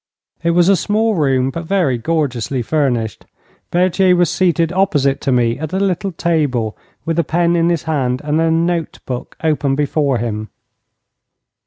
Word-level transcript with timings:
It 0.41 0.49
was 0.57 0.67
a 0.67 0.75
small 0.75 1.13
room, 1.13 1.51
but 1.51 1.65
very 1.65 1.99
gorgeously 1.99 2.63
furnished. 2.63 3.27
Berthier 3.69 4.15
was 4.15 4.31
seated 4.31 4.73
opposite 4.73 5.21
to 5.21 5.31
me 5.31 5.59
at 5.59 5.73
a 5.73 5.79
little 5.79 6.11
table, 6.11 6.75
with 7.05 7.19
a 7.19 7.23
pen 7.23 7.55
in 7.55 7.69
his 7.69 7.83
hand 7.83 8.19
and 8.23 8.41
a 8.41 8.49
note 8.49 8.97
book 9.05 9.37
open 9.43 9.75
before 9.75 10.17
him. 10.17 10.49